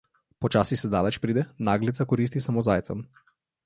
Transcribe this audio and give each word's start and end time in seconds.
Počasi 0.45 0.77
se 0.83 0.89
daleč 0.95 1.21
pride, 1.27 1.45
naglica 1.69 2.11
koristi 2.15 2.47
samo 2.49 2.69
zajcem. 2.71 3.09